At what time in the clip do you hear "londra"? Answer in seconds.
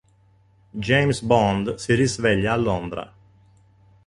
2.57-3.13